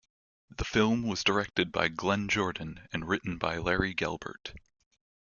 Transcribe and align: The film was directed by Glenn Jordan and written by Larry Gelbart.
The 0.49 0.65
film 0.65 1.03
was 1.03 1.23
directed 1.23 1.71
by 1.71 1.87
Glenn 1.87 2.27
Jordan 2.27 2.87
and 2.91 3.07
written 3.07 3.37
by 3.37 3.57
Larry 3.59 3.93
Gelbart. 3.93 4.51